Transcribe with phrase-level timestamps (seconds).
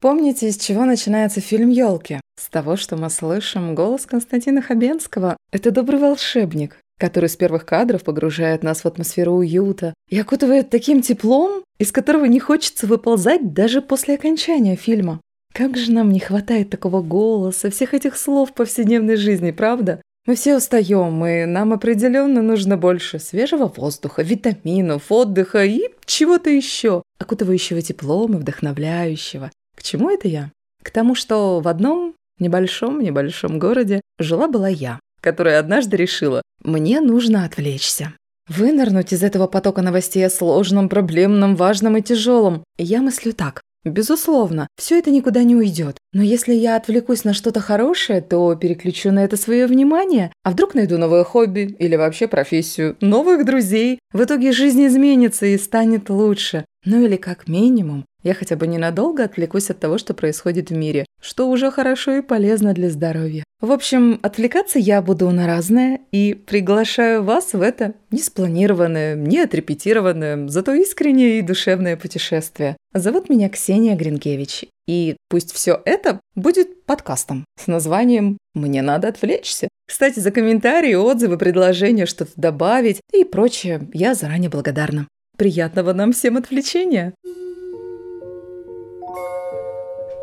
[0.00, 2.20] Помните, с чего начинается фильм «Елки»?
[2.38, 5.36] С того, что мы слышим голос Константина Хабенского.
[5.50, 11.02] Это добрый волшебник, который с первых кадров погружает нас в атмосферу уюта и окутывает таким
[11.02, 15.20] теплом, из которого не хочется выползать даже после окончания фильма.
[15.52, 20.00] Как же нам не хватает такого голоса, всех этих слов повседневной жизни, правда?
[20.26, 27.02] Мы все устаем, и нам определенно нужно больше свежего воздуха, витаминов, отдыха и чего-то еще,
[27.18, 29.50] окутывающего теплом и вдохновляющего.
[29.78, 30.50] К чему это я?
[30.82, 38.12] К тому, что в одном небольшом-небольшом городе жила-была я, которая однажды решила, мне нужно отвлечься.
[38.48, 42.64] Вынырнуть из этого потока новостей о сложном, проблемном, важном и тяжелом.
[42.76, 43.60] Я мыслю так.
[43.84, 45.96] Безусловно, все это никуда не уйдет.
[46.12, 50.74] Но если я отвлекусь на что-то хорошее, то переключу на это свое внимание, а вдруг
[50.74, 54.00] найду новое хобби или вообще профессию, новых друзей.
[54.12, 56.64] В итоге жизнь изменится и станет лучше.
[56.84, 61.06] Ну или как минимум, я хотя бы ненадолго отвлекусь от того, что происходит в мире,
[61.20, 63.44] что уже хорошо и полезно для здоровья.
[63.60, 70.48] В общем, отвлекаться я буду на разное и приглашаю вас в это неспланированное, не отрепетированное,
[70.48, 72.76] зато искреннее и душевное путешествие.
[72.94, 79.68] Зовут меня Ксения Гринкевич, и пусть все это будет подкастом с названием «Мне надо отвлечься».
[79.88, 85.08] Кстати, за комментарии, отзывы, предложения, что-то добавить и прочее я заранее благодарна.
[85.36, 87.14] Приятного нам всем отвлечения!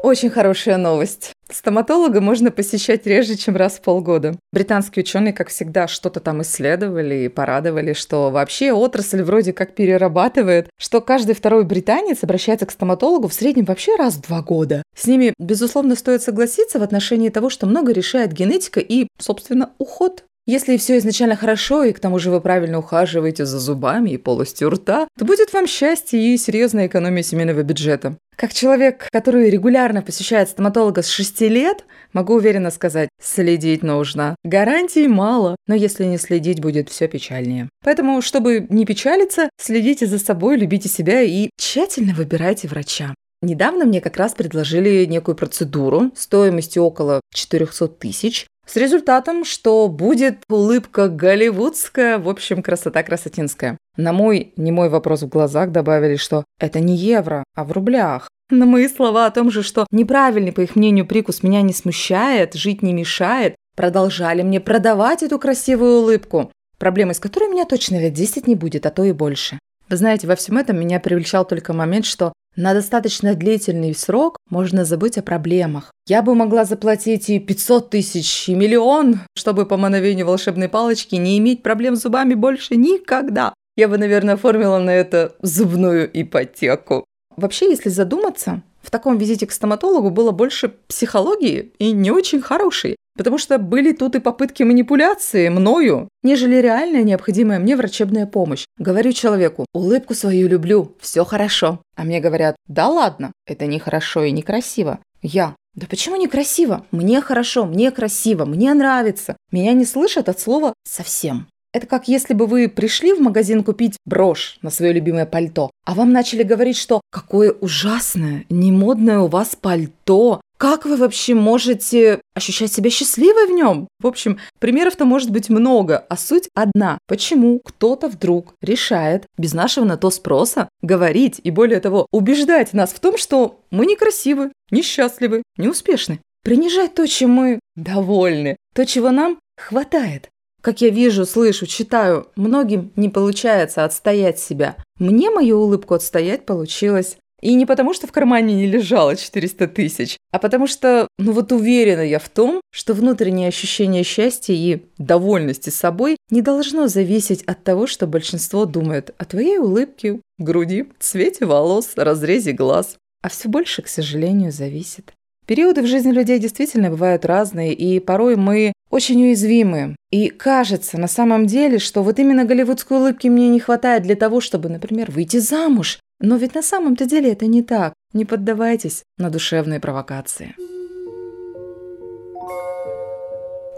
[0.06, 1.32] Очень хорошая новость.
[1.50, 4.36] Стоматолога можно посещать реже, чем раз в полгода.
[4.54, 10.70] Британские ученые, как всегда, что-то там исследовали и порадовали, что вообще отрасль вроде как перерабатывает,
[10.78, 14.84] что каждый второй британец обращается к стоматологу в среднем вообще раз в два года.
[14.96, 20.24] С ними, безусловно, стоит согласиться в отношении того, что много решает генетика и, собственно, уход.
[20.48, 24.70] Если все изначально хорошо, и к тому же вы правильно ухаживаете за зубами и полостью
[24.70, 28.18] рта, то будет вам счастье и серьезная экономия семейного бюджета.
[28.36, 34.36] Как человек, который регулярно посещает стоматолога с 6 лет, могу уверенно сказать, следить нужно.
[34.44, 37.68] Гарантий мало, но если не следить, будет все печальнее.
[37.84, 43.16] Поэтому, чтобы не печалиться, следите за собой, любите себя и тщательно выбирайте врача.
[43.42, 50.40] Недавно мне как раз предложили некую процедуру стоимостью около 400 тысяч, с результатом, что будет
[50.50, 53.78] улыбка голливудская, в общем, красота красотинская.
[53.98, 58.28] На мой немой вопрос в глазах добавили, что это не евро, а в рублях.
[58.50, 62.54] На мои слова о том же, что неправильный, по их мнению, прикус меня не смущает,
[62.54, 68.14] жить не мешает, продолжали мне продавать эту красивую улыбку, проблемы с которой меня точно лет
[68.14, 69.60] 10 не будет, а то и больше.
[69.90, 74.86] Вы знаете, во всем этом меня привлечал только момент, что на достаточно длительный срок можно
[74.86, 75.92] забыть о проблемах.
[76.08, 81.38] Я бы могла заплатить и 500 тысяч, и миллион, чтобы по мановению волшебной палочки не
[81.38, 83.54] иметь проблем с зубами больше никогда.
[83.76, 87.06] Я бы, наверное, оформила на это зубную ипотеку.
[87.36, 92.96] Вообще, если задуматься, в таком визите к стоматологу было больше психологии и не очень хорошей.
[93.18, 98.66] Потому что были тут и попытки манипуляции мною, нежели реальная необходимая мне врачебная помощь.
[98.78, 101.80] Говорю человеку, улыбку свою люблю, все хорошо.
[101.96, 105.00] А мне говорят, да ладно, это нехорошо и некрасиво.
[105.22, 106.86] Я, да почему некрасиво?
[106.92, 109.38] Мне хорошо, мне красиво, мне нравится.
[109.52, 111.48] Меня не слышат от слова совсем.
[111.76, 115.94] Это как если бы вы пришли в магазин купить брошь на свое любимое пальто, а
[115.94, 122.72] вам начали говорить, что какое ужасное, немодное у вас пальто, как вы вообще можете ощущать
[122.72, 123.90] себя счастливой в нем?
[124.00, 126.98] В общем, примеров-то может быть много, а суть одна.
[127.10, 132.94] Почему кто-то вдруг решает, без нашего на то спроса, говорить и более того, убеждать нас
[132.94, 136.22] в том, что мы некрасивы, несчастливы, неуспешны.
[136.42, 140.30] Принижать то, чем мы довольны, то, чего нам хватает.
[140.66, 144.78] Как я вижу, слышу, читаю, многим не получается отстоять себя.
[144.98, 147.18] Мне мою улыбку отстоять получилось.
[147.40, 151.52] И не потому, что в кармане не лежало 400 тысяч, а потому что, ну вот
[151.52, 157.64] уверена я в том, что внутреннее ощущение счастья и довольности собой не должно зависеть от
[157.64, 162.98] того, что большинство думает о твоей улыбке, груди, цвете волос, разрезе глаз.
[163.22, 165.14] А все больше, к сожалению, зависит.
[165.46, 169.96] Периоды в жизни людей действительно бывают разные, и порой мы очень уязвимы.
[170.10, 174.42] И кажется на самом деле, что вот именно голливудской улыбки мне не хватает для того,
[174.42, 176.00] чтобы, например, выйти замуж.
[176.20, 177.94] Но ведь на самом-то деле это не так.
[178.14, 180.56] Не поддавайтесь на душевные провокации.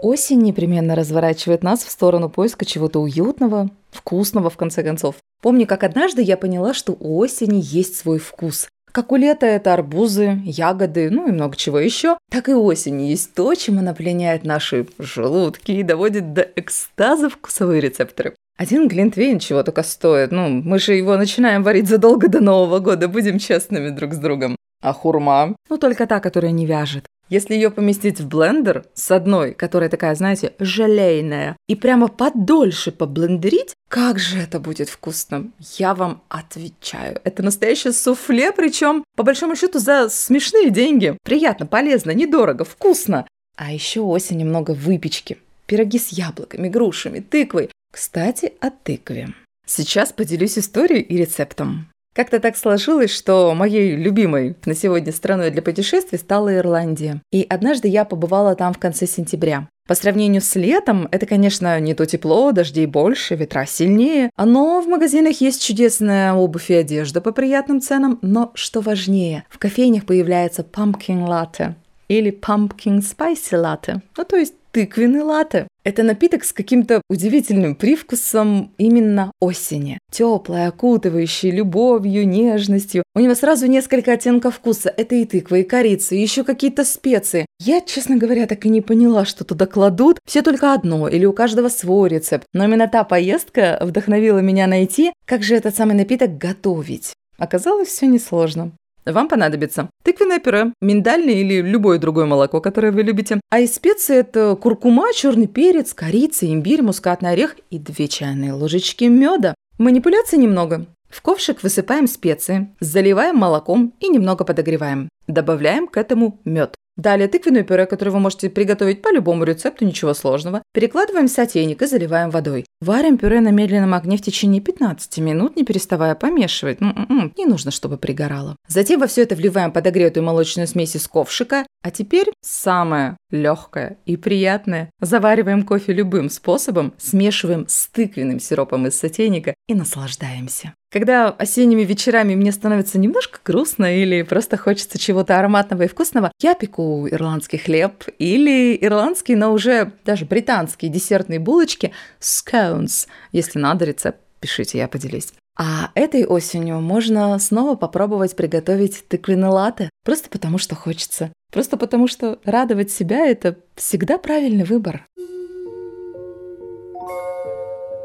[0.00, 5.16] Осень непременно разворачивает нас в сторону поиска чего-то уютного, вкусного, в конце концов.
[5.42, 8.68] Помню, как однажды я поняла, что у осени есть свой вкус.
[8.92, 13.34] Как у лета это арбузы, ягоды, ну и много чего еще, так и осенью есть
[13.34, 18.34] то, чем она пленяет наши желудки и доводит до экстаза вкусовые рецепторы.
[18.56, 20.32] Один глинтвейн чего только стоит.
[20.32, 24.56] Ну, мы же его начинаем варить задолго до Нового года, будем честными друг с другом.
[24.82, 25.54] А хурма?
[25.68, 27.06] Ну, только та, которая не вяжет.
[27.28, 33.74] Если ее поместить в блендер с одной, которая такая, знаете, желейная, и прямо подольше поблендерить,
[33.88, 35.50] как же это будет вкусно?
[35.76, 37.20] Я вам отвечаю.
[37.24, 41.16] Это настоящее суфле, причем по большому счету за смешные деньги.
[41.22, 43.26] Приятно, полезно, недорого, вкусно.
[43.56, 45.38] А еще осень немного выпечки.
[45.66, 47.70] Пироги с яблоками, грушами, тыквой.
[47.92, 49.34] Кстати, о тыкве.
[49.66, 51.87] Сейчас поделюсь историей и рецептом.
[52.14, 57.22] Как-то так сложилось, что моей любимой на сегодня страной для путешествий стала Ирландия.
[57.30, 59.68] И однажды я побывала там в конце сентября.
[59.86, 64.86] По сравнению с летом, это, конечно, не то тепло, дождей больше, ветра сильнее, но в
[64.86, 70.60] магазинах есть чудесная обувь и одежда по приятным ценам, но, что важнее, в кофейнях появляется
[70.62, 71.72] pumpkin latte
[72.08, 75.68] или pumpkin spicy latte, ну то есть тыквенный латте.
[75.84, 79.98] Это напиток с каким-то удивительным привкусом именно осени.
[80.12, 83.02] Теплый, окутывающий любовью, нежностью.
[83.14, 84.92] У него сразу несколько оттенков вкуса.
[84.94, 87.46] Это и тыква, и корица, и еще какие-то специи.
[87.58, 90.18] Я, честно говоря, так и не поняла, что туда кладут.
[90.26, 92.46] Все только одно, или у каждого свой рецепт.
[92.52, 97.14] Но именно та поездка вдохновила меня найти, как же этот самый напиток готовить.
[97.38, 98.72] Оказалось, все несложно.
[99.08, 103.40] Вам понадобится тыквенное пюре, миндальное или любое другое молоко, которое вы любите.
[103.50, 109.04] А из специй это куркума, черный перец, корица, имбирь, мускатный орех и две чайные ложечки
[109.04, 109.54] меда.
[109.78, 110.86] Манипуляций немного.
[111.08, 115.08] В ковшик высыпаем специи, заливаем молоком и немного подогреваем.
[115.26, 116.74] Добавляем к этому мед.
[116.98, 120.64] Далее тыквенное пюре, которое вы можете приготовить по любому рецепту, ничего сложного.
[120.74, 122.66] Перекладываем в сотейник и заливаем водой.
[122.80, 126.82] Варим пюре на медленном огне в течение 15 минут, не переставая помешивать.
[126.82, 128.56] М-м-м, не нужно, чтобы пригорало.
[128.66, 131.67] Затем во все это вливаем подогретую молочную смесь из ковшика.
[131.88, 134.90] А теперь самое легкое и приятное.
[135.00, 140.74] Завариваем кофе любым способом, смешиваем с тыквенным сиропом из сотейника и наслаждаемся.
[140.92, 146.54] Когда осенними вечерами мне становится немножко грустно или просто хочется чего-то ароматного и вкусного, я
[146.54, 153.08] пеку ирландский хлеб или ирландские, но уже даже британские десертные булочки scones.
[153.32, 155.32] Если надо рецепт, пишите, я поделюсь.
[155.60, 161.32] А этой осенью можно снова попробовать приготовить тыквенный латте, просто потому что хочется.
[161.52, 165.04] Просто потому что радовать себя– это всегда правильный выбор.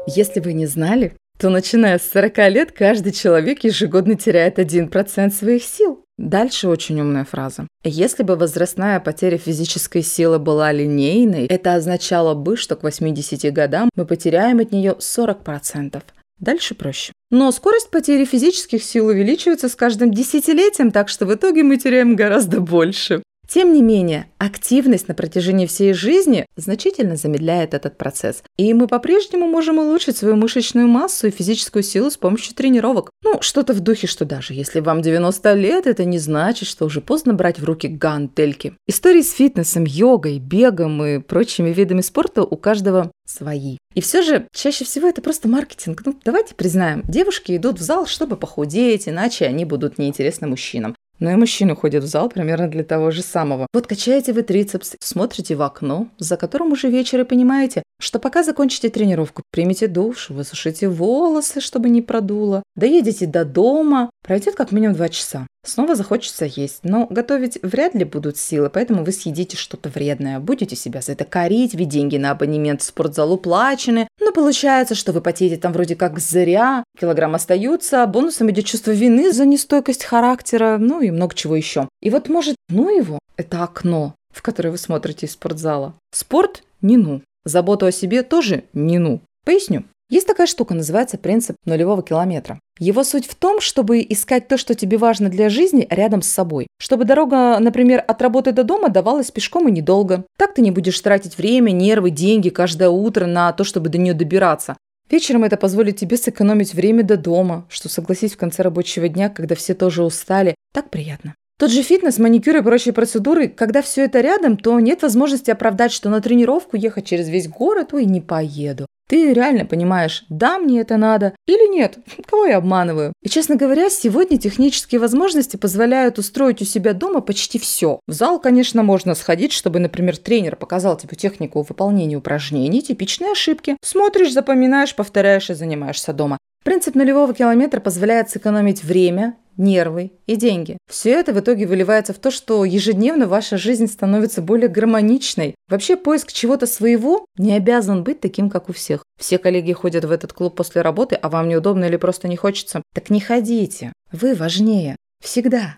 [0.08, 5.62] Если вы не знали, то начиная с 40 лет каждый человек ежегодно теряет 1% своих
[5.62, 6.04] сил.
[6.18, 7.68] Дальше очень умная фраза.
[7.84, 13.90] Если бы возрастная потеря физической силы была линейной, это означало бы, что к 80 годам
[13.94, 16.02] мы потеряем от нее 40%.
[16.38, 17.12] Дальше проще.
[17.30, 22.16] Но скорость потери физических сил увеличивается с каждым десятилетием, так что в итоге мы теряем
[22.16, 23.22] гораздо больше.
[23.48, 28.42] Тем не менее, активность на протяжении всей жизни значительно замедляет этот процесс.
[28.56, 33.10] И мы по-прежнему можем улучшить свою мышечную массу и физическую силу с помощью тренировок.
[33.22, 37.00] Ну, что-то в духе, что даже если вам 90 лет, это не значит, что уже
[37.00, 38.74] поздно брать в руки гантельки.
[38.86, 43.78] Истории с фитнесом, йогой, бегом и прочими видами спорта у каждого свои.
[43.94, 46.02] И все же чаще всего это просто маркетинг.
[46.04, 50.94] Ну, давайте признаем, девушки идут в зал, чтобы похудеть, иначе они будут неинтересны мужчинам.
[51.20, 53.66] Но и мужчины ходят в зал примерно для того же самого.
[53.72, 58.42] Вот качаете вы трицепс, смотрите в окно, за которым уже вечер, и понимаете, что пока
[58.42, 64.94] закончите тренировку, примите душ, высушите волосы, чтобы не продуло, доедете до дома, пройдет как минимум
[64.94, 65.46] два часа.
[65.64, 70.76] Снова захочется есть, но готовить вряд ли будут силы, поэтому вы съедите что-то вредное, будете
[70.76, 75.22] себя за это корить, ведь деньги на абонемент в спортзал уплачены, но получается, что вы
[75.22, 80.76] потеете там вроде как зря, килограмм остаются, а бонусом идет чувство вины за нестойкость характера,
[80.78, 81.88] ну и много чего еще.
[82.02, 85.94] И вот может, ну его, это окно, в которое вы смотрите из спортзала.
[86.12, 87.22] Спорт– не ну.
[87.44, 89.20] Заботу о себе тоже не ну.
[89.44, 89.84] Поясню.
[90.10, 92.60] Есть такая штука, называется принцип нулевого километра.
[92.78, 96.66] Его суть в том, чтобы искать то, что тебе важно для жизни, рядом с собой.
[96.78, 100.24] Чтобы дорога, например, от работы до дома давалась пешком и недолго.
[100.38, 104.14] Так ты не будешь тратить время, нервы, деньги каждое утро на то, чтобы до нее
[104.14, 104.76] добираться.
[105.10, 109.54] Вечером это позволит тебе сэкономить время до дома, что, согласись, в конце рабочего дня, когда
[109.54, 111.34] все тоже устали, так приятно.
[111.56, 115.92] Тот же фитнес, маникюр и прочие процедуры, когда все это рядом, то нет возможности оправдать,
[115.92, 118.86] что на тренировку ехать через весь город, ой, не поеду.
[119.06, 123.12] Ты реально понимаешь, да, мне это надо или нет, кого я обманываю.
[123.22, 128.00] И, честно говоря, сегодня технические возможности позволяют устроить у себя дома почти все.
[128.08, 133.76] В зал, конечно, можно сходить, чтобы, например, тренер показал тебе технику выполнения упражнений, типичные ошибки.
[133.82, 136.38] Смотришь, запоминаешь, повторяешь и занимаешься дома.
[136.64, 140.78] Принцип нулевого километра позволяет сэкономить время, нервы и деньги.
[140.90, 145.54] Все это в итоге выливается в то, что ежедневно ваша жизнь становится более гармоничной.
[145.68, 149.04] Вообще поиск чего-то своего не обязан быть таким, как у всех.
[149.20, 152.82] Все коллеги ходят в этот клуб после работы, а вам неудобно или просто не хочется.
[152.94, 153.92] Так не ходите.
[154.10, 154.96] Вы важнее.
[155.22, 155.76] Всегда.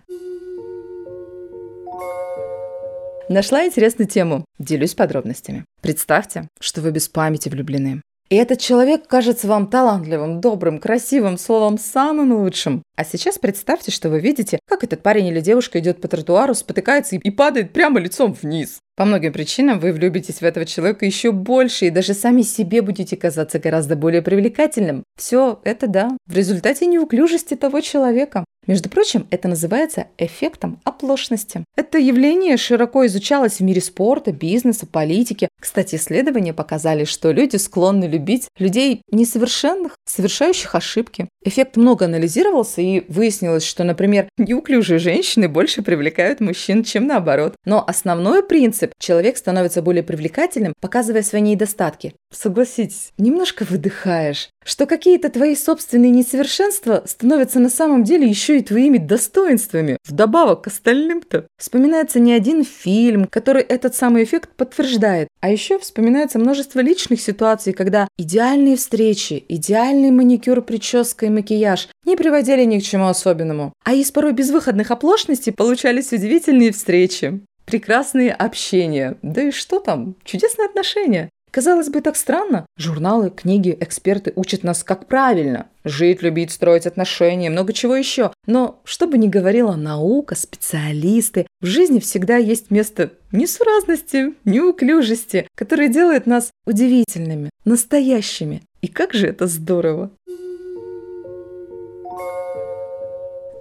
[3.28, 4.44] Нашла интересную тему.
[4.60, 5.64] Делюсь подробностями.
[5.82, 8.02] Представьте, что вы без памяти влюблены.
[8.28, 12.82] И этот человек кажется вам талантливым, добрым, красивым, словом, самым лучшим.
[12.96, 17.16] А сейчас представьте, что вы видите, как этот парень или девушка идет по тротуару, спотыкается
[17.16, 18.78] и падает прямо лицом вниз.
[18.96, 23.16] По многим причинам вы влюбитесь в этого человека еще больше и даже сами себе будете
[23.16, 25.04] казаться гораздо более привлекательным.
[25.16, 28.44] Все это да, в результате неуклюжести того человека.
[28.66, 31.64] Между прочим, это называется эффектом оплошности.
[31.76, 35.48] Это явление широко изучалось в мире спорта, бизнеса, политики.
[35.60, 41.28] Кстати, исследования показали, что люди склонны любить людей несовершенных, совершающих ошибки.
[41.44, 47.54] Эффект много анализировался и выяснилось, что, например, неуклюжие женщины больше привлекают мужчин, чем наоборот.
[47.64, 52.14] Но основной принцип– человек становится более привлекательным, показывая свои недостатки.
[52.32, 58.98] Согласитесь, немножко выдыхаешь, что какие-то твои собственные несовершенства становятся на самом деле еще и твоими
[58.98, 61.46] достоинствами, вдобавок к остальным-то.
[61.56, 67.72] Вспоминается не один фильм, который этот самый эффект подтверждает, а еще вспоминается множество личных ситуаций,
[67.72, 73.94] когда идеальные встречи, идеальный маникюр, прическа и макияж не приводили ни к чему особенному, а
[73.94, 79.18] из порой безвыходных оплошностей получались удивительные встречи прекрасные общения.
[79.22, 81.28] Да и что там, чудесные отношения.
[81.56, 82.66] Казалось бы, так странно.
[82.76, 85.68] Журналы, книги, эксперты учат нас, как правильно.
[85.84, 88.30] Жить, любить, строить отношения, много чего еще.
[88.46, 95.88] Но, что бы ни говорила наука, специалисты, в жизни всегда есть место несуразности, неуклюжести, которое
[95.88, 98.60] делает нас удивительными, настоящими.
[98.82, 100.10] И как же это здорово!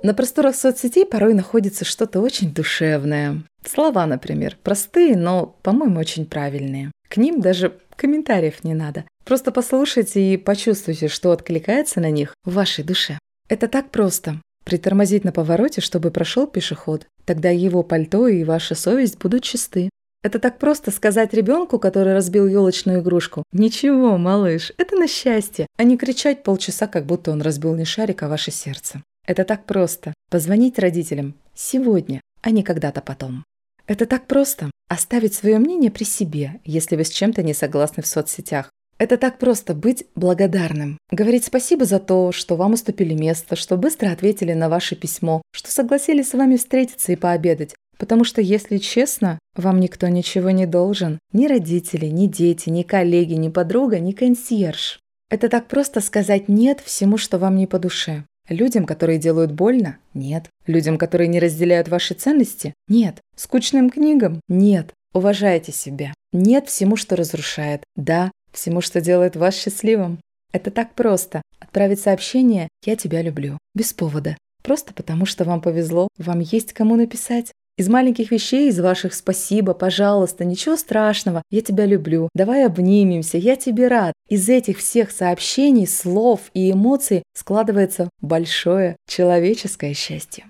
[0.04, 3.42] На просторах соцсетей порой находится что-то очень душевное.
[3.66, 6.92] Слова, например, простые, но, по-моему, очень правильные.
[7.10, 9.06] К ним даже комментариев не надо.
[9.24, 13.18] Просто послушайте и почувствуйте, что откликается на них в вашей душе.
[13.50, 14.42] Это так просто.
[14.64, 17.08] Притормозить на повороте, чтобы прошел пешеход.
[17.26, 19.90] Тогда его пальто и ваша совесть будут чисты.
[20.24, 23.44] Это так просто сказать ребенку, который разбил елочную игрушку.
[23.52, 28.24] Ничего, малыш, это на счастье, а не кричать полчаса, как будто он разбил не шарик,
[28.24, 29.04] а ваше сердце.
[29.28, 30.16] Это так просто.
[30.32, 33.44] Позвонить родителям сегодня, а не когда-то потом.
[33.88, 34.72] Это так просто.
[34.88, 38.72] Оставить свое мнение при себе, если вы с чем-то не согласны в соцсетях.
[38.98, 40.98] Это так просто быть благодарным.
[41.12, 45.70] Говорить спасибо за то, что вам уступили место, что быстро ответили на ваше письмо, что
[45.70, 47.76] согласились с вами встретиться и пообедать.
[47.98, 51.20] Потому что, если честно, вам никто ничего не должен.
[51.34, 55.00] Ни родители, ни дети, ни коллеги, ни подруга, ни консьерж.
[55.30, 58.24] Это так просто сказать «нет» всему, что вам не по душе.
[58.50, 59.98] Людям, которые делают больно?
[60.14, 60.50] Нет.
[60.68, 62.74] Людям, которые не разделяют ваши ценности?
[62.88, 63.20] Нет.
[63.36, 64.40] Скучным книгам?
[64.48, 64.94] Нет.
[65.14, 66.14] Уважайте себя.
[66.32, 67.84] Нет всему, что разрушает.
[67.96, 70.20] Да, всему, что делает вас счастливым.
[70.52, 71.42] Это так просто.
[71.60, 73.58] Отправить сообщение «Я тебя люблю».
[73.74, 74.38] Без повода.
[74.64, 77.52] Просто потому, что вам повезло, вам есть кому написать.
[77.78, 83.58] Из маленьких вещей, из ваших «спасибо», «пожалуйста», «ничего страшного», «я тебя люблю», «давай обнимемся», «я
[83.58, 84.14] тебе рад».
[84.30, 90.46] Из этих всех сообщений, слов и эмоций складывается большое человеческое счастье.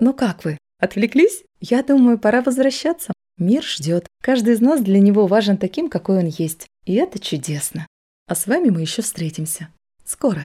[0.00, 0.58] Ну как вы?
[0.80, 1.44] Отвлеклись?
[1.60, 3.12] Я думаю, пора возвращаться.
[3.38, 4.08] Мир ждет.
[4.20, 6.66] Каждый из нас для него важен таким, какой он есть.
[6.84, 7.86] И это чудесно.
[8.26, 9.68] А с вами мы еще встретимся.
[10.04, 10.42] Скоро.